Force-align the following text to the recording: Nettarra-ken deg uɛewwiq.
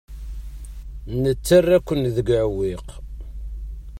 Nettarra-ken 1.21 2.01
deg 2.15 2.27
uɛewwiq. 2.37 2.87